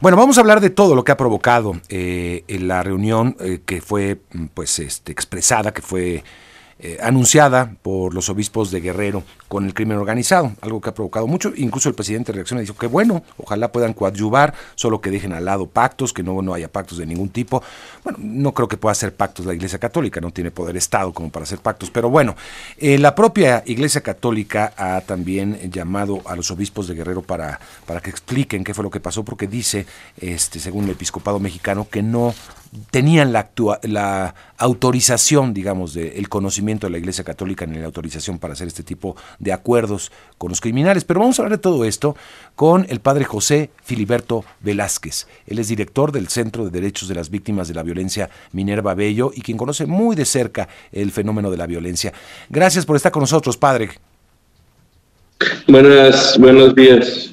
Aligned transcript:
Bueno, 0.00 0.16
vamos 0.16 0.38
a 0.38 0.40
hablar 0.40 0.60
de 0.60 0.70
todo 0.70 0.94
lo 0.94 1.04
que 1.04 1.12
ha 1.12 1.16
provocado 1.16 1.74
eh, 1.88 2.44
la 2.48 2.82
reunión 2.82 3.36
eh, 3.40 3.60
que 3.64 3.80
fue 3.80 4.18
pues 4.54 4.78
este, 4.78 5.12
expresada, 5.12 5.72
que 5.72 5.82
fue 5.82 6.24
eh, 6.78 6.98
anunciada 7.02 7.74
por 7.82 8.14
los 8.14 8.28
obispos 8.28 8.70
de 8.70 8.80
Guerrero 8.80 9.22
con 9.48 9.66
el 9.66 9.74
crimen 9.74 9.98
organizado, 9.98 10.52
algo 10.62 10.80
que 10.80 10.90
ha 10.90 10.94
provocado 10.94 11.26
mucho. 11.26 11.52
Incluso 11.56 11.88
el 11.88 11.94
presidente 11.94 12.32
reacciona 12.32 12.62
y 12.62 12.64
dijo 12.64 12.78
que 12.78 12.86
bueno, 12.86 13.22
ojalá 13.36 13.70
puedan 13.70 13.92
coadyuvar, 13.92 14.54
solo 14.74 15.00
que 15.00 15.10
dejen 15.10 15.32
al 15.32 15.44
lado 15.44 15.66
pactos, 15.66 16.12
que 16.12 16.22
no, 16.22 16.40
no 16.42 16.54
haya 16.54 16.68
pactos 16.68 16.98
de 16.98 17.06
ningún 17.06 17.28
tipo. 17.28 17.62
Bueno, 18.02 18.18
no 18.20 18.54
creo 18.54 18.68
que 18.68 18.76
pueda 18.76 18.92
hacer 18.92 19.14
pactos 19.14 19.44
la 19.44 19.54
Iglesia 19.54 19.78
Católica, 19.78 20.20
no 20.20 20.30
tiene 20.30 20.50
poder 20.50 20.76
Estado 20.76 21.12
como 21.12 21.30
para 21.30 21.44
hacer 21.44 21.58
pactos, 21.58 21.90
pero 21.90 22.08
bueno, 22.08 22.34
eh, 22.78 22.98
la 22.98 23.14
propia 23.14 23.62
Iglesia 23.66 24.00
Católica 24.00 24.72
ha 24.76 25.00
también 25.02 25.70
llamado 25.70 26.22
a 26.24 26.34
los 26.34 26.50
obispos 26.50 26.88
de 26.88 26.94
Guerrero 26.94 27.22
para, 27.22 27.60
para 27.86 28.00
que 28.00 28.10
expliquen 28.10 28.64
qué 28.64 28.74
fue 28.74 28.84
lo 28.84 28.90
que 28.90 29.00
pasó, 29.00 29.22
porque 29.22 29.46
dice, 29.46 29.86
este, 30.18 30.60
según 30.60 30.84
el 30.84 30.90
episcopado 30.90 31.38
mexicano, 31.38 31.86
que 31.90 32.02
no 32.02 32.34
tenían 32.90 33.32
la, 33.32 33.50
la 33.82 34.34
autorización, 34.56 35.52
digamos, 35.52 35.92
del 35.92 36.28
conocimiento 36.28 36.61
de 36.62 36.90
la 36.90 36.98
Iglesia 36.98 37.24
Católica 37.24 37.64
en 37.64 37.78
la 37.78 37.86
autorización 37.86 38.38
para 38.38 38.54
hacer 38.54 38.68
este 38.68 38.82
tipo 38.82 39.16
de 39.38 39.52
acuerdos 39.52 40.12
con 40.38 40.50
los 40.50 40.60
criminales. 40.60 41.04
Pero 41.04 41.20
vamos 41.20 41.38
a 41.38 41.42
hablar 41.42 41.58
de 41.58 41.62
todo 41.62 41.84
esto 41.84 42.16
con 42.54 42.86
el 42.88 43.00
padre 43.00 43.24
José 43.24 43.70
Filiberto 43.82 44.44
Velázquez. 44.60 45.26
Él 45.46 45.58
es 45.58 45.68
director 45.68 46.12
del 46.12 46.28
Centro 46.28 46.64
de 46.64 46.70
Derechos 46.70 47.08
de 47.08 47.16
las 47.16 47.30
Víctimas 47.30 47.68
de 47.68 47.74
la 47.74 47.82
Violencia 47.82 48.30
Minerva 48.52 48.94
Bello 48.94 49.32
y 49.34 49.42
quien 49.42 49.58
conoce 49.58 49.86
muy 49.86 50.14
de 50.14 50.24
cerca 50.24 50.68
el 50.92 51.10
fenómeno 51.10 51.50
de 51.50 51.56
la 51.56 51.66
violencia. 51.66 52.12
Gracias 52.48 52.86
por 52.86 52.96
estar 52.96 53.10
con 53.10 53.20
nosotros, 53.20 53.56
padre. 53.56 53.90
Buenas, 55.66 56.38
buenos 56.38 56.74
días. 56.74 57.30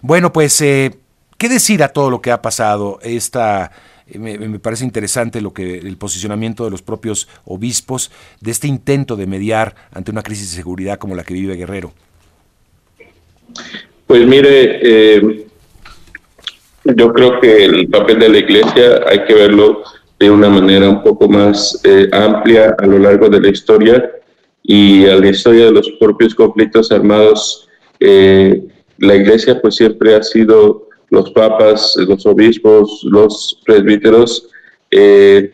Bueno, 0.00 0.32
pues, 0.32 0.60
eh, 0.60 0.96
¿qué 1.36 1.48
decir 1.48 1.82
a 1.82 1.88
todo 1.88 2.10
lo 2.10 2.20
que 2.22 2.30
ha 2.30 2.40
pasado? 2.40 3.00
Esta 3.02 3.72
me, 4.14 4.58
parece 4.58 4.84
interesante 4.84 5.40
lo 5.40 5.52
que 5.52 5.78
el 5.78 5.96
posicionamiento 5.96 6.64
de 6.64 6.70
los 6.70 6.82
propios 6.82 7.28
obispos 7.44 8.10
de 8.40 8.50
este 8.50 8.68
intento 8.68 9.16
de 9.16 9.26
mediar 9.26 9.74
ante 9.92 10.10
una 10.10 10.22
crisis 10.22 10.50
de 10.50 10.56
seguridad 10.56 10.98
como 10.98 11.14
la 11.14 11.24
que 11.24 11.34
vive 11.34 11.56
Guerrero. 11.56 11.92
Pues 14.06 14.26
mire, 14.26 14.80
eh, 14.82 15.46
yo 16.84 17.12
creo 17.12 17.40
que 17.40 17.64
el 17.64 17.88
papel 17.88 18.18
de 18.18 18.28
la 18.28 18.38
Iglesia 18.38 19.00
hay 19.06 19.24
que 19.24 19.34
verlo 19.34 19.82
de 20.18 20.30
una 20.30 20.48
manera 20.48 20.88
un 20.88 21.02
poco 21.02 21.28
más 21.28 21.80
eh, 21.84 22.08
amplia 22.12 22.74
a 22.78 22.86
lo 22.86 22.98
largo 22.98 23.28
de 23.28 23.40
la 23.40 23.48
historia 23.48 24.10
y 24.62 25.06
a 25.06 25.16
la 25.16 25.28
historia 25.28 25.66
de 25.66 25.72
los 25.72 25.90
propios 26.00 26.34
conflictos 26.34 26.90
armados. 26.90 27.68
Eh, 28.00 28.62
la 28.98 29.14
Iglesia 29.14 29.60
pues 29.60 29.76
siempre 29.76 30.14
ha 30.14 30.22
sido 30.22 30.87
los 31.10 31.30
papas, 31.30 31.94
los 31.96 32.26
obispos, 32.26 33.02
los 33.04 33.60
presbíteros, 33.64 34.48
eh, 34.90 35.52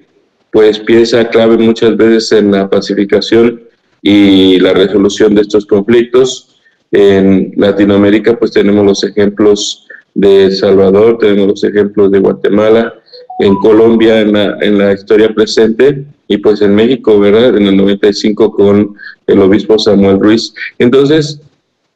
pues 0.51 0.79
piensa 0.79 1.29
clave 1.29 1.57
muchas 1.59 1.97
veces 1.97 2.33
en 2.33 2.53
la 2.53 2.69
pacificación 2.71 3.63
y 4.03 4.59
la 4.61 4.73
resolución 4.73 5.35
de 5.35 5.43
estos 5.43 5.67
conflictos. 5.67 6.57
En 6.93 7.53
Latinoamérica 7.57 8.39
pues 8.39 8.53
tenemos 8.53 8.85
los 8.85 9.05
ejemplos 9.05 9.87
de 10.15 10.53
Salvador, 10.53 11.19
tenemos 11.19 11.49
los 11.49 11.65
ejemplos 11.65 12.13
de 12.13 12.21
Guatemala, 12.21 12.95
en 13.41 13.55
Colombia 13.57 14.21
en 14.21 14.33
la, 14.33 14.57
en 14.61 14.79
la 14.79 14.93
historia 14.93 15.35
presente 15.35 16.05
y 16.29 16.39
pues 16.39 16.63
en 16.63 16.75
México, 16.75 17.19
¿verdad? 17.19 17.57
En 17.57 17.67
el 17.67 17.77
95 17.77 18.53
con 18.53 18.95
el 19.27 19.41
obispo 19.41 19.79
Samuel 19.79 20.21
Ruiz. 20.21 20.55
Entonces, 20.79 21.41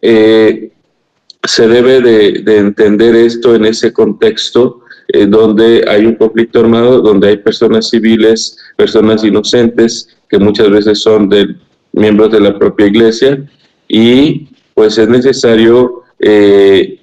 eh, 0.03 0.71
se 1.45 1.69
debe 1.69 2.01
de, 2.01 2.59
entender 2.59 3.15
esto 3.15 3.55
en 3.55 3.65
ese 3.65 3.93
contexto 3.93 4.81
eh, 5.09 5.27
donde 5.27 5.85
hay 5.89 6.05
un 6.05 6.17
conflicto 6.17 6.61
armado, 6.61 7.01
donde 7.01 7.29
hay 7.29 7.37
personas 7.39 7.89
civiles, 7.91 8.59
personas 8.77 9.25
inocentes, 9.25 10.17
que 10.29 10.39
muchas 10.39 10.71
veces 10.71 11.01
son 11.01 11.29
de, 11.29 11.55
miembros 11.93 12.33
de 12.33 12.41
la 12.41 12.59
propia 12.59 12.87
iglesia, 12.87 13.49
y 13.87 14.49
pues 14.75 14.99
es 14.99 15.09
necesario 15.09 16.03
eh, 16.19 17.01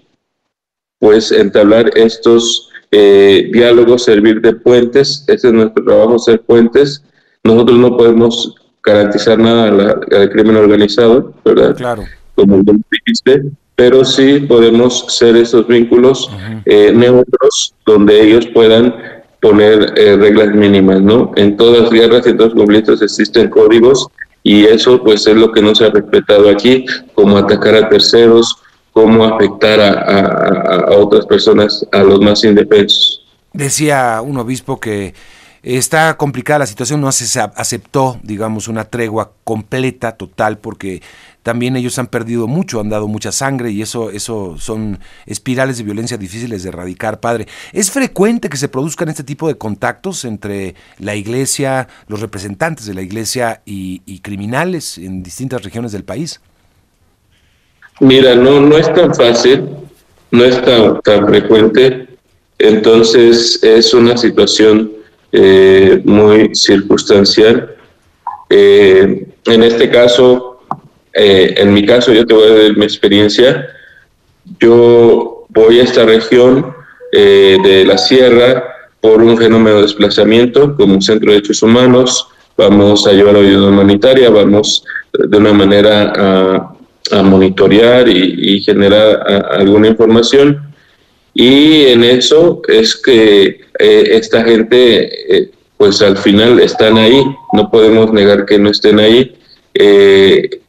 pues 0.99 1.31
entablar 1.31 1.91
estos 1.97 2.69
eh, 2.91 3.49
diálogos, 3.51 4.03
servir 4.03 4.41
de 4.41 4.53
puentes, 4.53 5.25
ese 5.27 5.47
es 5.47 5.53
nuestro 5.53 5.83
trabajo, 5.83 6.19
ser 6.19 6.41
puentes. 6.41 7.03
Nosotros 7.43 7.77
no 7.77 7.97
podemos 7.97 8.55
garantizar 8.83 9.39
nada 9.39 9.97
al 10.11 10.29
crimen 10.29 10.55
organizado, 10.55 11.33
¿verdad? 11.43 11.75
Claro. 11.75 12.03
Como 12.35 12.61
dijiste, 12.91 13.51
pero 13.75 14.05
sí 14.05 14.39
podemos 14.39 15.05
ser 15.09 15.35
esos 15.35 15.67
vínculos 15.67 16.29
eh, 16.65 16.91
neutros 16.93 17.73
donde 17.85 18.21
ellos 18.21 18.47
puedan 18.53 18.95
poner 19.41 19.93
eh, 19.97 20.15
reglas 20.15 20.55
mínimas, 20.55 21.01
¿no? 21.01 21.31
En 21.35 21.57
todas 21.57 21.83
las 21.83 21.91
guerras 21.91 22.25
y 22.25 22.29
en 22.29 22.37
todos 22.37 22.55
conflictos 22.55 23.01
existen 23.01 23.49
códigos 23.49 24.07
y 24.43 24.65
eso 24.65 25.03
pues 25.03 25.27
es 25.27 25.35
lo 25.35 25.51
que 25.51 25.61
no 25.61 25.75
se 25.75 25.85
ha 25.85 25.89
respetado 25.89 26.49
aquí, 26.49 26.85
como 27.13 27.37
atacar 27.37 27.75
a 27.75 27.89
terceros, 27.89 28.55
como 28.93 29.25
afectar 29.25 29.79
a, 29.79 30.87
a 30.87 30.97
otras 30.97 31.25
personas, 31.25 31.85
a 31.91 31.99
los 31.99 32.21
más 32.21 32.43
indefensos. 32.43 33.25
Decía 33.51 34.21
un 34.23 34.37
obispo 34.37 34.79
que 34.79 35.13
está 35.61 36.15
complicada 36.15 36.59
la 36.59 36.65
situación, 36.67 37.01
no 37.01 37.11
se 37.11 37.39
aceptó, 37.39 38.19
digamos, 38.23 38.67
una 38.67 38.85
tregua 38.85 39.31
completa, 39.43 40.11
total, 40.13 40.59
porque 40.59 41.01
también 41.45 41.75
ellos 41.75 41.99
han 41.99 42.07
perdido 42.07 42.47
mucho, 42.47 42.79
han 42.79 42.89
dado 42.89 43.07
mucha 43.07 43.31
sangre 43.31 43.69
y 43.69 43.83
eso, 43.83 44.09
eso 44.09 44.55
son 44.57 44.97
espirales 45.27 45.77
de 45.77 45.83
violencia 45.83 46.17
difíciles 46.17 46.63
de 46.63 46.69
erradicar, 46.69 47.19
padre. 47.19 47.45
¿Es 47.71 47.91
frecuente 47.91 48.49
que 48.49 48.57
se 48.57 48.67
produzcan 48.67 49.09
este 49.09 49.23
tipo 49.23 49.47
de 49.47 49.55
contactos 49.55 50.25
entre 50.25 50.73
la 50.97 51.13
iglesia, 51.13 51.87
los 52.07 52.19
representantes 52.19 52.87
de 52.87 52.95
la 52.95 53.03
iglesia 53.03 53.61
y, 53.63 53.99
criminales 54.23 54.97
en 54.97 55.21
distintas 55.21 55.61
regiones 55.63 55.91
del 55.91 56.03
país? 56.03 56.41
Mira, 57.99 58.33
no, 58.33 58.59
no 58.59 58.75
es 58.75 58.91
tan 58.95 59.13
fácil, 59.13 59.67
no 60.31 60.43
es 60.43 60.59
tan, 60.63 60.99
tan 61.01 61.27
frecuente, 61.27 62.07
entonces 62.57 63.59
es 63.61 63.93
una 63.93 64.17
situación 64.17 64.91
eh, 65.31 66.01
muy 66.05 66.55
circunstancial. 66.55 67.75
Eh, 68.49 69.27
en 69.45 69.63
este 69.63 69.91
caso, 69.91 70.54
eh, 71.15 71.55
en 71.57 71.73
mi 71.73 71.85
caso, 71.85 72.11
yo 72.13 72.25
te 72.25 72.33
voy 72.33 72.51
a 72.51 72.63
dar 72.63 72.77
mi 72.77 72.83
experiencia. 72.83 73.69
Yo 74.59 75.45
voy 75.49 75.79
a 75.79 75.83
esta 75.83 76.05
región 76.05 76.75
eh, 77.13 77.57
de 77.63 77.85
la 77.85 77.97
sierra 77.97 78.63
por 78.99 79.23
un 79.23 79.37
fenómeno 79.37 79.77
de 79.77 79.83
desplazamiento 79.83 80.75
como 80.75 81.01
centro 81.01 81.31
de 81.31 81.37
derechos 81.37 81.63
humanos. 81.63 82.27
Vamos 82.57 83.07
a 83.07 83.13
llevar 83.13 83.37
ayuda 83.37 83.69
humanitaria, 83.69 84.29
vamos 84.29 84.83
de 85.13 85.37
una 85.37 85.53
manera 85.53 86.71
a, 87.11 87.21
monitorear 87.23 88.09
y, 88.09 88.61
generar 88.61 89.45
alguna 89.51 89.87
información. 89.87 90.73
Y 91.33 91.85
en 91.87 92.03
eso 92.03 92.61
es 92.67 92.95
que 92.95 93.61
eh, 93.79 94.03
esta 94.11 94.43
gente, 94.43 95.51
pues 95.77 96.01
al 96.01 96.17
final 96.17 96.59
están 96.59 96.97
ahí, 96.97 97.23
no 97.53 97.69
podemos 97.69 98.11
negar 98.11 98.45
que 98.45 98.57
no 98.57 98.69
estén 98.69 98.99
ahí. 98.99 99.35
Eh, 99.73 100.61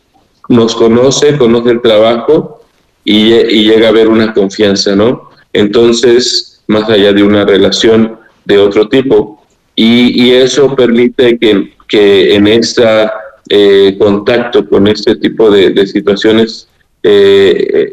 nos 0.48 0.74
conoce, 0.74 1.36
conoce 1.36 1.70
el 1.70 1.80
trabajo 1.80 2.60
y, 3.04 3.30
llega 3.64 3.86
a 3.86 3.90
haber 3.90 4.08
una 4.08 4.32
confianza, 4.32 4.96
¿no? 4.96 5.30
Entonces, 5.52 6.62
más 6.66 6.88
allá 6.88 7.12
de 7.12 7.22
una 7.22 7.44
relación 7.44 8.18
de 8.44 8.58
otro 8.58 8.88
tipo. 8.88 9.42
Y, 9.74 10.30
eso 10.30 10.74
permite 10.74 11.38
que, 11.38 11.74
que 11.88 12.34
en 12.34 12.46
este 12.46 12.82
contacto 13.98 14.68
con 14.68 14.88
este 14.88 15.16
tipo 15.16 15.50
de, 15.50 15.86
situaciones 15.86 16.68
eh, 17.02 17.92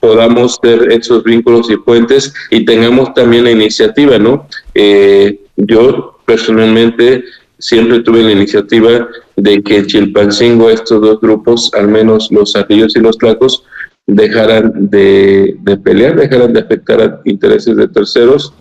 podamos 0.00 0.58
ser 0.62 0.92
esos 0.92 1.22
vínculos 1.24 1.70
y 1.70 1.76
puentes 1.76 2.32
y 2.50 2.64
tengamos 2.64 3.14
también 3.14 3.44
la 3.44 3.50
iniciativa, 3.50 4.18
¿no? 4.18 4.46
Eh, 4.74 5.40
yo 5.56 6.18
personalmente 6.24 7.24
siempre 7.60 8.00
tuve 8.00 8.22
la 8.22 8.32
iniciativa 8.32 9.08
de 9.36 9.62
que 9.62 9.86
Chilpancingo, 9.86 10.70
estos 10.70 11.00
dos 11.00 11.20
grupos, 11.20 11.70
al 11.74 11.88
menos 11.88 12.28
los 12.30 12.56
arrillos 12.56 12.96
y 12.96 13.00
los 13.00 13.16
tlacos, 13.18 13.64
dejaran 14.06 14.72
de, 14.90 15.56
pelear, 15.84 16.16
dejaran 16.16 16.52
de 16.52 16.60
afectar 16.60 17.00
a 17.00 17.20
intereses 17.24 17.76
de 17.76 17.88
terceros. 17.88 18.52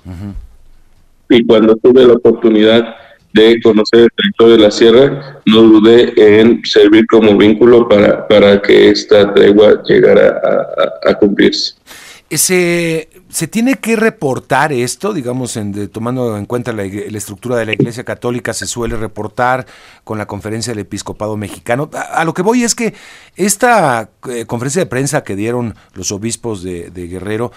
Y 1.29 1.45
cuando 1.45 1.75
tuve 1.77 2.05
la 2.05 2.13
oportunidad 2.13 2.95
de 3.33 3.59
conocer 3.61 4.01
el 4.01 4.09
territorio 4.15 4.57
de 4.57 4.63
la 4.63 4.71
sierra, 4.71 5.41
no 5.45 5.61
dudé 5.61 6.13
en 6.39 6.61
servir 6.65 7.05
como 7.07 7.37
vínculo 7.37 7.87
para, 7.87 8.27
para 8.27 8.61
que 8.61 8.89
esta 8.89 9.33
tregua 9.33 9.81
llegara 9.87 10.39
a, 11.05 11.11
a 11.11 11.13
cumplirse. 11.15 11.75
Ese 12.29 13.09
¿Se 13.29 13.47
tiene 13.47 13.75
que 13.75 13.95
reportar 13.95 14.73
esto, 14.73 15.13
digamos, 15.13 15.55
en, 15.55 15.89
tomando 15.89 16.35
en 16.35 16.47
cuenta 16.47 16.73
la, 16.73 16.83
estructura 16.83 17.57
de 17.57 17.65
la 17.67 17.73
Iglesia 17.73 18.03
Católica, 18.03 18.53
se 18.53 18.65
suele 18.65 18.97
reportar 18.97 19.67
con 20.03 20.17
la 20.17 20.25
conferencia 20.25 20.71
del 20.71 20.79
Episcopado 20.79 21.37
Mexicano? 21.37 21.91
A, 21.93 22.25
lo 22.25 22.33
que 22.33 22.41
voy 22.41 22.63
es 22.63 22.73
que 22.73 22.95
esta 23.35 24.09
eh, 24.27 24.45
conferencia 24.47 24.81
de 24.81 24.87
prensa 24.87 25.23
que 25.23 25.35
dieron 25.35 25.75
los 25.93 26.11
obispos 26.11 26.63
de, 26.63 26.89
Guerrero 26.89 27.51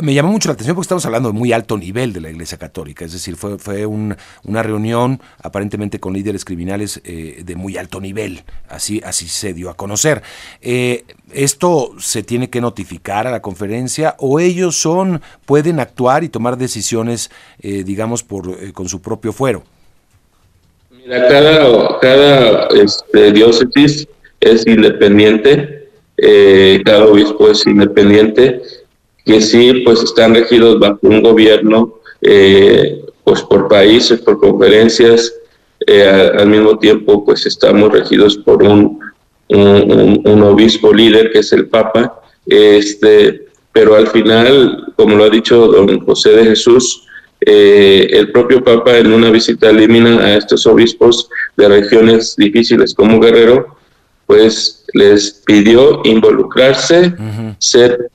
me 0.00 0.14
llamó 0.14 0.30
mucho 0.30 0.48
la 0.48 0.54
atención 0.54 0.76
porque 0.76 0.84
estamos 0.84 1.04
hablando 1.06 1.32
de 1.32 1.38
muy 1.38 1.52
alto 1.52 1.76
nivel 1.76 2.12
de 2.12 2.20
la 2.20 2.30
Iglesia 2.30 2.58
Católica, 2.58 3.04
es 3.04 3.12
decir, 3.12 3.36
fue, 3.36 3.58
fue 3.58 3.86
una 3.86 4.62
reunión 4.62 5.20
aparentemente 5.42 5.98
con 5.98 6.12
líderes 6.12 6.44
criminales 6.44 7.00
eh, 7.04 7.42
de 7.44 7.56
muy 7.56 7.76
alto 7.76 8.00
nivel, 8.00 8.42
así, 8.68 9.00
así 9.04 9.28
se 9.28 9.54
dio 9.54 9.70
a 9.70 9.74
conocer. 9.74 10.22
Eh, 10.60 11.04
¿Esto 11.32 11.92
se 11.98 12.22
tiene 12.22 12.50
que 12.50 12.60
notificar 12.60 13.26
a 13.26 13.30
la 13.30 13.42
conferencia 13.42 14.14
o 14.18 14.38
ellos 14.38 14.76
son, 14.76 15.22
pueden 15.46 15.80
actuar 15.80 16.22
y 16.22 16.28
tomar 16.28 16.58
decisiones, 16.58 17.30
eh, 17.60 17.82
digamos, 17.84 18.22
por, 18.22 18.72
con 18.72 18.88
su 18.88 19.00
propio 19.00 19.32
fuero? 19.32 19.64
Mira, 20.90 21.26
cada, 21.28 21.98
cada 22.00 22.68
este, 22.68 23.32
diócesis 23.32 24.06
es 24.40 24.66
independiente, 24.66 25.88
cada 26.84 27.06
obispo 27.06 27.50
es 27.50 27.66
independiente 27.66 28.60
que 29.24 29.40
sí 29.40 29.82
pues 29.84 30.02
están 30.02 30.34
regidos 30.34 30.78
bajo 30.78 30.98
un 31.02 31.22
gobierno 31.22 31.94
eh, 32.20 33.04
pues 33.24 33.42
por 33.42 33.68
países, 33.68 34.20
por 34.20 34.38
conferencias, 34.38 35.32
eh, 35.86 36.30
al 36.38 36.48
mismo 36.48 36.78
tiempo 36.78 37.24
pues 37.24 37.46
estamos 37.46 37.92
regidos 37.92 38.36
por 38.38 38.62
un, 38.62 38.98
un, 39.48 40.42
obispo 40.42 40.92
líder 40.92 41.30
que 41.32 41.40
es 41.40 41.52
el 41.52 41.68
Papa, 41.68 42.20
este, 42.46 43.46
pero 43.72 43.96
al 43.96 44.08
final, 44.08 44.92
como 44.96 45.16
lo 45.16 45.24
ha 45.24 45.30
dicho 45.30 45.66
don 45.68 46.00
José 46.04 46.30
de 46.30 46.44
Jesús, 46.44 47.06
eh, 47.40 48.08
el 48.12 48.30
propio 48.30 48.62
Papa 48.62 48.96
en 48.98 49.12
una 49.12 49.30
visita 49.30 49.72
límina 49.72 50.20
a 50.20 50.36
estos 50.36 50.66
obispos 50.66 51.28
de 51.56 51.68
regiones 51.68 52.36
difíciles 52.36 52.94
como 52.94 53.20
Guerrero, 53.20 53.76
pues 54.26 54.84
les 54.94 55.42
pidió 55.44 56.00
involucrarse, 56.04 57.14
ser 57.58 58.10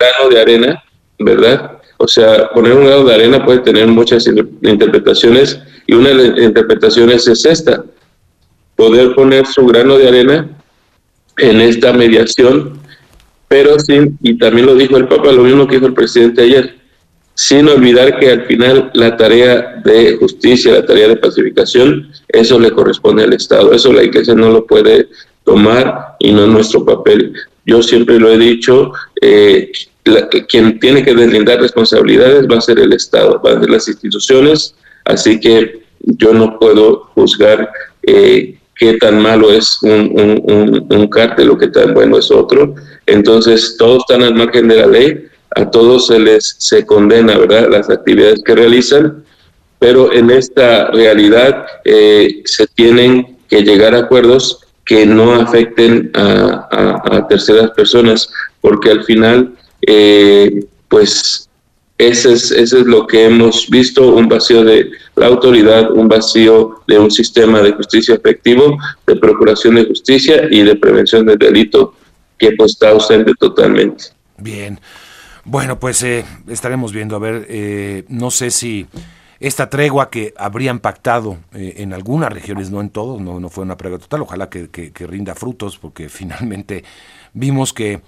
grano 0.00 0.30
de 0.30 0.40
arena, 0.40 0.82
¿verdad? 1.18 1.78
O 1.98 2.08
sea, 2.08 2.48
poner 2.50 2.72
un 2.72 2.86
grano 2.86 3.04
de 3.04 3.14
arena 3.14 3.44
puede 3.44 3.58
tener 3.58 3.86
muchas 3.86 4.26
interpretaciones 4.26 5.60
y 5.86 5.92
una 5.92 6.08
de 6.08 6.14
las 6.14 6.38
interpretaciones 6.38 7.28
es 7.28 7.44
esta, 7.44 7.84
poder 8.74 9.14
poner 9.14 9.46
su 9.46 9.66
grano 9.66 9.98
de 9.98 10.08
arena 10.08 10.48
en 11.36 11.60
esta 11.60 11.92
mediación, 11.92 12.78
pero 13.48 13.78
sin, 13.78 14.18
y 14.22 14.38
también 14.38 14.66
lo 14.66 14.74
dijo 14.74 14.96
el 14.96 15.08
Papa, 15.08 15.32
lo 15.32 15.42
mismo 15.42 15.66
que 15.66 15.74
dijo 15.74 15.86
el 15.86 15.94
presidente 15.94 16.42
ayer, 16.42 16.76
sin 17.34 17.68
olvidar 17.68 18.18
que 18.18 18.30
al 18.30 18.46
final 18.46 18.90
la 18.94 19.16
tarea 19.16 19.80
de 19.84 20.16
justicia, 20.16 20.72
la 20.72 20.86
tarea 20.86 21.08
de 21.08 21.16
pacificación, 21.16 22.10
eso 22.28 22.58
le 22.58 22.70
corresponde 22.70 23.24
al 23.24 23.32
Estado, 23.32 23.72
eso 23.72 23.92
la 23.92 24.02
Iglesia 24.02 24.34
no 24.34 24.50
lo 24.50 24.66
puede 24.66 25.08
tomar 25.44 26.16
y 26.18 26.32
no 26.32 26.44
es 26.44 26.48
nuestro 26.48 26.84
papel. 26.84 27.34
Yo 27.66 27.82
siempre 27.82 28.18
lo 28.18 28.30
he 28.30 28.38
dicho, 28.38 28.92
eh, 29.20 29.70
quien 30.48 30.78
tiene 30.78 31.04
que 31.04 31.14
deslindar 31.14 31.60
responsabilidades 31.60 32.46
va 32.50 32.58
a 32.58 32.60
ser 32.60 32.78
el 32.78 32.92
Estado, 32.92 33.40
van 33.42 33.58
a 33.58 33.60
ser 33.60 33.70
las 33.70 33.88
instituciones, 33.88 34.74
así 35.04 35.40
que 35.40 35.82
yo 36.00 36.32
no 36.32 36.58
puedo 36.58 37.10
juzgar 37.14 37.70
eh, 38.02 38.58
qué 38.76 38.94
tan 38.94 39.20
malo 39.20 39.52
es 39.52 39.78
un, 39.82 40.10
un, 40.18 40.86
un, 40.88 41.06
cártel 41.08 41.50
o 41.50 41.58
qué 41.58 41.68
tan 41.68 41.92
bueno 41.92 42.18
es 42.18 42.30
otro. 42.30 42.74
Entonces, 43.06 43.76
todos 43.78 44.04
están 44.08 44.22
al 44.22 44.34
margen 44.34 44.68
de 44.68 44.76
la 44.76 44.86
ley, 44.86 45.26
a 45.54 45.70
todos 45.70 46.06
se 46.06 46.18
les 46.18 46.56
se 46.58 46.86
condena, 46.86 47.36
¿verdad?, 47.36 47.68
las 47.70 47.90
actividades 47.90 48.42
que 48.44 48.54
realizan, 48.54 49.22
pero 49.78 50.12
en 50.12 50.30
esta 50.30 50.90
realidad 50.90 51.66
eh, 51.84 52.42
se 52.46 52.66
tienen 52.68 53.36
que 53.48 53.62
llegar 53.62 53.94
a 53.94 54.00
acuerdos 54.00 54.60
que 54.86 55.04
no 55.04 55.34
afecten 55.34 56.10
a, 56.14 57.06
a 57.16 57.28
terceras 57.28 57.70
personas, 57.72 58.30
porque 58.60 58.90
al 58.90 59.04
final 59.04 59.54
eh, 59.82 60.64
pues 60.88 61.48
ese 62.00 62.32
es, 62.32 62.50
es 62.50 62.72
lo 62.72 63.06
que 63.06 63.26
hemos 63.26 63.68
visto, 63.68 64.14
un 64.14 64.26
vacío 64.26 64.64
de 64.64 64.90
la 65.16 65.26
autoridad, 65.26 65.92
un 65.92 66.08
vacío 66.08 66.82
de 66.86 66.98
un 66.98 67.10
sistema 67.10 67.60
de 67.60 67.72
justicia 67.72 68.14
efectivo, 68.14 68.78
de 69.06 69.16
procuración 69.16 69.74
de 69.74 69.84
justicia 69.84 70.48
y 70.50 70.62
de 70.62 70.76
prevención 70.76 71.26
del 71.26 71.38
delito 71.38 71.94
que 72.38 72.52
pues 72.52 72.72
está 72.72 72.90
ausente 72.90 73.32
totalmente. 73.38 74.04
Bien, 74.38 74.80
bueno, 75.44 75.78
pues 75.78 76.02
eh, 76.02 76.24
estaremos 76.48 76.92
viendo, 76.92 77.16
a 77.16 77.18
ver, 77.18 77.46
eh, 77.50 78.04
no 78.08 78.30
sé 78.30 78.50
si 78.50 78.86
esta 79.38 79.68
tregua 79.68 80.08
que 80.08 80.32
habrían 80.38 80.80
pactado 80.80 81.36
en 81.52 81.92
algunas 81.92 82.32
regiones, 82.32 82.70
no 82.70 82.80
en 82.80 82.88
todos, 82.88 83.20
no, 83.20 83.40
no 83.40 83.50
fue 83.50 83.64
una 83.64 83.76
tregua 83.76 83.98
total, 83.98 84.22
ojalá 84.22 84.48
que, 84.48 84.70
que 84.70 85.06
rinda 85.06 85.34
frutos, 85.34 85.76
porque 85.76 86.08
finalmente 86.08 86.82
vimos 87.34 87.74
que 87.74 88.00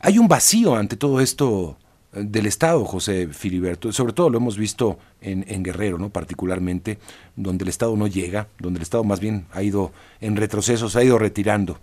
hay 0.00 0.18
un 0.18 0.28
vacío 0.28 0.74
ante 0.74 0.96
todo 0.96 1.20
esto 1.20 1.76
eh, 2.12 2.22
del 2.24 2.46
Estado, 2.46 2.84
José 2.84 3.28
Filiberto. 3.28 3.92
Sobre 3.92 4.12
todo 4.12 4.30
lo 4.30 4.38
hemos 4.38 4.56
visto 4.56 4.98
en, 5.20 5.62
Guerrero, 5.62 5.98
¿no? 5.98 6.08
particularmente, 6.08 6.98
donde 7.36 7.64
el 7.64 7.68
Estado 7.68 7.96
no 7.96 8.06
llega, 8.06 8.48
donde 8.58 8.78
el 8.78 8.82
Estado 8.82 9.04
más 9.04 9.20
bien 9.20 9.44
ha 9.52 9.62
ido 9.62 9.92
en 10.20 10.36
retroceso, 10.36 10.88
se 10.88 10.98
ha 10.98 11.04
ido 11.04 11.18
retirando. 11.18 11.78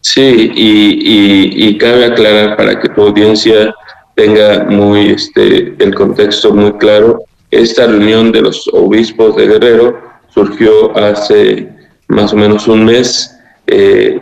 Sí, 0.00 0.50
y, 0.54 1.78
cabe 1.78 2.06
aclarar 2.06 2.56
para 2.56 2.80
que 2.80 2.88
tu 2.88 3.02
audiencia 3.02 3.72
tenga 4.16 4.64
muy 4.64 5.10
este, 5.10 5.74
el 5.78 5.94
contexto 5.94 6.52
muy 6.52 6.72
claro, 6.72 7.24
esta 7.50 7.86
reunión 7.86 8.32
de 8.32 8.42
los 8.42 8.68
obispos 8.72 9.36
de 9.36 9.46
Guerrero 9.46 10.00
surgió 10.28 10.96
hace 10.96 11.68
más 12.08 12.32
o 12.32 12.36
menos 12.36 12.66
un 12.68 12.84
mes. 12.84 13.36
Eh, 13.66 14.20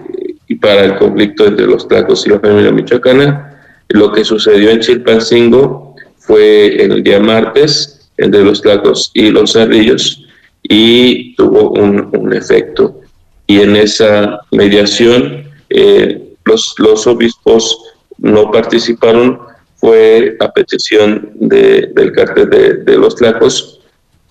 y 0.48 0.56
para 0.56 0.84
el 0.84 0.96
conflicto 0.96 1.46
entre 1.46 1.66
los 1.66 1.86
tlacos 1.86 2.26
y 2.26 2.30
la 2.30 2.40
familia 2.40 2.72
michoacana. 2.72 3.60
Lo 3.88 4.12
que 4.12 4.24
sucedió 4.24 4.70
en 4.70 4.80
Chilpancingo 4.80 5.94
fue 6.16 6.82
el 6.82 7.02
día 7.02 7.20
martes 7.20 8.10
entre 8.16 8.42
los 8.42 8.62
tlacos 8.62 9.10
y 9.14 9.30
los 9.30 9.52
cerrillos 9.52 10.24
y 10.62 11.34
tuvo 11.36 11.70
un, 11.70 12.32
efecto. 12.32 13.00
Y 13.46 13.60
en 13.60 13.76
esa 13.76 14.40
mediación 14.50 15.44
eh, 15.70 16.34
los, 16.44 16.74
los 16.78 17.06
obispos 17.06 17.78
no 18.18 18.50
participaron, 18.50 19.38
fue 19.76 20.36
a 20.40 20.50
petición 20.52 21.30
de, 21.34 21.90
del 21.94 22.12
cartel 22.12 22.50
de, 22.50 22.74
de 22.74 22.98
los 22.98 23.16
tlacos 23.16 23.80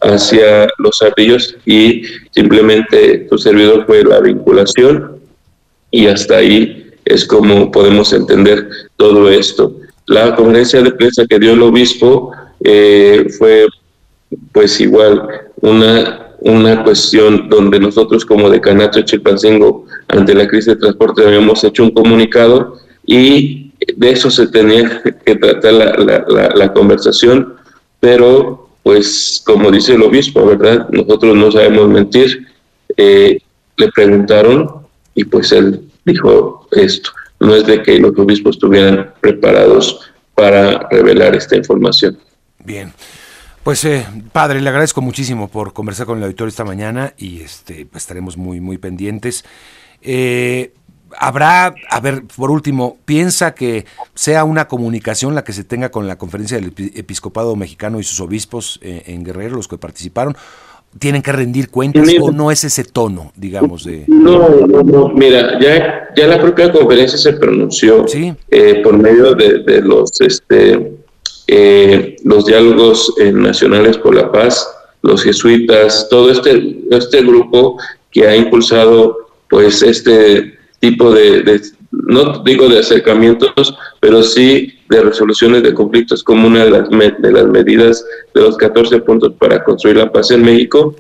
hacia 0.02 0.68
los 0.78 0.98
cerrillos 1.00 1.56
y 1.66 2.04
simplemente 2.32 3.28
tu 3.30 3.38
servidor 3.38 3.86
fue 3.88 4.04
la 4.04 4.20
vinculación 4.20 5.17
y 5.92 6.08
hasta 6.08 6.38
ahí 6.38 6.92
es 7.06 7.26
como 7.26 7.72
podemos 7.72 8.14
entender 8.14 8.70
todo 8.98 9.30
esto. 9.30 9.76
La 10.06 10.36
conferencia 10.36 10.82
de 10.82 10.92
prensa 10.92 11.26
que 11.26 11.40
dio 11.40 11.54
el 11.54 11.62
obispo 11.62 12.32
eh, 12.64 13.28
fue 13.38 13.68
pues 14.52 14.80
igual 14.82 15.28
una, 15.62 16.34
una 16.40 16.84
cuestión 16.84 17.50
donde 17.50 17.80
nosotros 17.80 18.26
como 18.26 18.50
decanato 18.50 19.00
de 19.00 19.06
Chilpancingo 19.06 19.86
ante 20.10 20.34
la 20.36 20.48
crisis 20.48 20.68
de 20.68 20.76
transporte 20.78 21.26
habíamos 21.26 21.64
hecho 21.64 21.84
un 21.84 21.92
comunicado 21.92 22.78
y 23.06 23.72
de 23.96 24.12
eso 24.12 24.30
se 24.30 24.48
tenía 24.48 25.02
que 25.26 25.36
tratar 25.36 25.74
la, 25.74 26.52
la, 26.54 26.74
conversación, 26.74 27.54
pero 28.00 28.68
pues 28.84 29.42
como 29.46 29.72
dice 29.72 29.94
el 29.94 30.04
obispo, 30.04 30.46
¿verdad? 30.46 30.90
Nosotros 30.90 31.36
no 31.36 31.52
sabemos 31.52 31.88
mentir. 31.88 32.48
Eh, 32.96 33.40
le 33.78 33.92
preguntaron 33.92 34.88
y 35.14 35.24
pues 35.26 35.52
él 35.52 35.82
dijo 36.08 36.68
esto. 36.72 37.12
No 37.40 37.56
es 37.56 37.68
de 37.68 37.84
que 37.84 38.00
los 38.00 38.18
obispos 38.18 38.56
estuvieran 38.56 39.14
preparados 39.22 40.12
para 40.34 40.88
revelar 40.90 41.36
esta 41.36 41.56
información. 41.56 42.18
Bien. 42.64 42.94
Pues 43.64 43.84
eh, 43.86 44.06
padre, 44.32 44.62
le 44.62 44.70
agradezco 44.70 45.02
muchísimo 45.02 45.50
por 45.50 45.74
conversar 45.74 46.06
con 46.06 46.18
el 46.18 46.24
auditorio 46.24 46.50
esta 46.50 46.64
mañana 46.64 47.14
y 47.18 47.42
este 47.42 47.86
pues, 47.86 48.04
estaremos 48.04 48.38
muy 48.38 48.62
muy 48.62 48.78
pendientes. 48.78 49.44
Eh, 50.02 50.74
habrá, 51.18 51.76
a 51.90 52.00
ver, 52.00 52.24
por 52.36 52.50
último, 52.50 52.98
piensa 53.06 53.54
que 53.54 53.86
sea 54.14 54.44
una 54.44 54.68
comunicación 54.68 55.36
la 55.36 55.44
que 55.44 55.54
se 55.54 55.64
tenga 55.64 55.90
con 55.90 56.08
la 56.08 56.18
conferencia 56.18 56.58
del 56.58 56.74
episcopado 56.96 57.56
mexicano 57.56 58.00
y 58.00 58.04
sus 58.04 58.20
obispos 58.20 58.80
eh, 58.82 59.04
en 59.08 59.24
Guerrero, 59.24 59.58
los 59.58 59.68
que 59.68 59.78
participaron, 59.78 60.36
tienen 61.00 61.22
que 61.22 61.32
rendir 61.32 61.70
cuentas 61.70 62.08
o 62.20 62.32
no 62.32 62.52
es 62.52 62.64
ese 62.64 62.84
tono, 62.84 63.32
digamos, 63.36 63.84
de... 63.84 64.06
No, 64.08 64.50
no, 64.68 64.84
no, 64.84 65.10
mira, 65.10 65.60
ya, 65.60 66.10
ya 66.16 66.28
la 66.28 66.40
propia 66.40 66.72
conferencia 66.72 67.18
se 67.18 67.34
pronunció 67.34 68.06
eh, 68.50 68.82
por 68.84 68.98
medio 68.98 69.34
de, 69.36 69.82
los, 69.82 70.20
este, 70.22 70.94
eh, 71.48 72.16
los 72.24 72.46
diálogos 72.46 73.14
eh, 73.20 73.32
nacionales 73.32 73.98
por 73.98 74.16
la 74.16 74.32
paz, 74.32 74.68
los 75.02 75.24
jesuitas, 75.24 76.08
todo 76.10 76.32
este, 76.32 76.80
este 76.92 77.22
grupo 77.22 77.78
que 78.12 78.28
ha 78.28 78.36
impulsado 78.36 79.18
pues 79.50 79.82
este 79.82 80.58
tipo 80.80 81.12
de, 81.14 81.62
no 81.92 82.44
digo 82.44 82.68
de 82.68 82.80
acercamientos, 82.80 83.76
pero 84.00 84.24
sí 84.24 84.77
de 84.90 85.02
resoluciones 85.02 85.64
de 85.64 85.74
conflictos 85.74 86.24
como 86.24 86.48
una 86.48 86.66
de 86.66 86.72
las, 86.72 86.90
de 86.90 87.32
las 87.32 87.48
medidas 87.48 88.06
de 88.34 88.42
los 88.42 88.58
14 88.58 89.00
puntos 89.02 89.34
para 89.38 89.64
construir 89.64 89.98
la 89.98 90.12
paz 90.12 90.32
en 90.32 90.44
México 90.44 90.96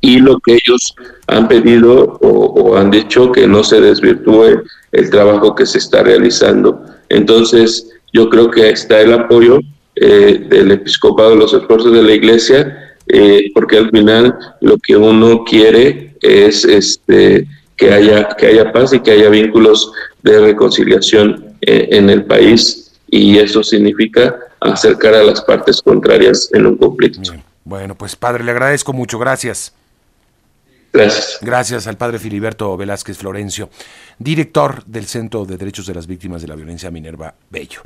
y 0.00 0.18
lo 0.18 0.38
que 0.40 0.54
ellos 0.54 0.94
han 1.26 1.48
pedido 1.48 2.18
o, 2.20 2.76
han 2.76 2.90
dicho 2.90 3.32
que 3.32 3.46
no 3.46 3.62
se 3.62 3.80
desvirtúe 3.80 4.62
el 4.92 5.10
trabajo 5.10 5.54
que 5.54 5.66
se 5.66 5.78
está 5.78 6.02
realizando. 6.02 6.82
Entonces, 7.08 7.90
yo 8.12 8.28
creo 8.30 8.50
que 8.50 8.70
está 8.70 9.00
el 9.00 9.12
apoyo 9.12 9.60
eh, 9.96 10.46
del 10.48 10.72
episcopado, 10.72 11.36
los 11.36 11.52
esfuerzos 11.52 11.92
de 11.92 12.02
la 12.02 12.12
iglesia, 12.12 12.96
eh, 13.08 13.50
porque 13.54 13.76
al 13.76 13.90
final 13.90 14.36
lo 14.60 14.78
que 14.78 14.96
uno 14.96 15.44
quiere 15.44 16.16
es 16.22 16.64
este, 16.64 17.46
que, 17.76 17.92
haya, 17.92 18.28
que 18.38 18.46
haya 18.46 18.72
paz 18.72 18.92
y 18.92 19.00
que 19.00 19.12
haya 19.12 19.28
vínculos 19.28 19.92
de 20.22 20.40
reconciliación 20.40 21.44
eh, 21.60 21.88
en 21.92 22.08
el 22.08 22.24
país 22.24 22.79
y 23.10 23.38
eso 23.38 23.62
significa 23.62 24.36
acercar 24.60 25.14
a 25.14 25.22
las 25.22 25.40
partes 25.42 25.82
contrarias 25.82 26.48
en 26.52 26.66
un 26.66 26.76
conflicto. 26.76 27.32
Bueno, 27.64 27.94
pues 27.94 28.16
padre, 28.16 28.44
le 28.44 28.52
agradezco 28.52 28.92
mucho, 28.92 29.18
gracias. 29.18 29.72
Gracias. 30.92 31.38
Gracias 31.40 31.86
al 31.86 31.96
padre 31.96 32.18
Filiberto 32.18 32.76
Velázquez 32.76 33.18
Florencio, 33.18 33.70
director 34.18 34.84
del 34.86 35.06
Centro 35.06 35.44
de 35.44 35.56
Derechos 35.56 35.86
de 35.86 35.94
las 35.94 36.06
Víctimas 36.06 36.42
de 36.42 36.48
la 36.48 36.56
Violencia 36.56 36.90
Minerva 36.90 37.34
Bello. 37.48 37.82